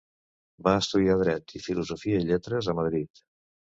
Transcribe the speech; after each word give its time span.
Va 0.67 0.73
estudiar 0.83 1.17
dret 1.21 1.55
i 1.59 1.63
filosofia 1.67 2.23
i 2.25 2.27
lletres 2.31 2.71
a 2.75 2.79
Madrid. 2.81 3.27